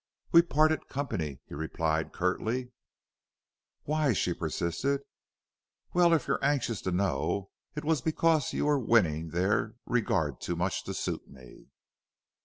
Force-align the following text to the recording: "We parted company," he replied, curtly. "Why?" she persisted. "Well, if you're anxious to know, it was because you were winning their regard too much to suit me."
"We 0.31 0.41
parted 0.41 0.87
company," 0.87 1.41
he 1.45 1.53
replied, 1.53 2.11
curtly. 2.11 2.71
"Why?" 3.83 4.13
she 4.13 4.33
persisted. 4.33 5.01
"Well, 5.93 6.11
if 6.15 6.27
you're 6.27 6.43
anxious 6.43 6.81
to 6.81 6.91
know, 6.91 7.51
it 7.75 7.85
was 7.85 8.01
because 8.01 8.51
you 8.51 8.65
were 8.65 8.79
winning 8.79 9.29
their 9.29 9.75
regard 9.85 10.41
too 10.41 10.55
much 10.55 10.83
to 10.85 10.95
suit 10.95 11.27
me." 11.29 11.67